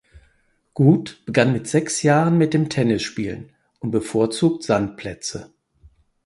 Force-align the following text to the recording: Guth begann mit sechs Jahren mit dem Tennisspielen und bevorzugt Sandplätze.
Guth 0.73 1.23
begann 1.27 1.53
mit 1.53 1.67
sechs 1.67 2.01
Jahren 2.01 2.39
mit 2.39 2.55
dem 2.55 2.69
Tennisspielen 2.69 3.51
und 3.81 3.91
bevorzugt 3.91 4.63
Sandplätze. 4.63 5.53